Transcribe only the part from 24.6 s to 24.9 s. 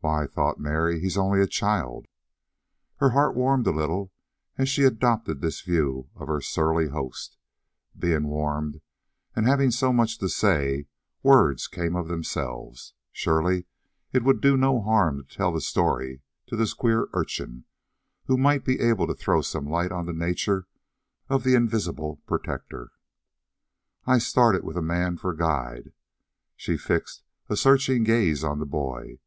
with a